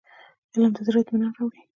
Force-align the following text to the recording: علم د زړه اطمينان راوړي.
علم 0.53 0.71
د 0.75 0.79
زړه 0.87 0.99
اطمينان 1.01 1.31
راوړي. 1.37 1.61